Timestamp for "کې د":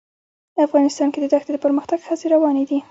1.11-1.25